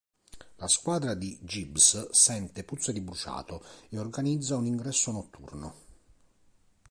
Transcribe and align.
La 0.55 0.67
squadra 0.67 1.13
di 1.13 1.37
Gibbs 1.43 2.09
sente 2.09 2.63
puzza 2.63 2.91
di 2.91 3.01
bruciato 3.01 3.63
e 3.89 3.99
organizza 3.99 4.55
un 4.57 4.65
"ingresso" 4.65 5.11
notturno. 5.11 5.75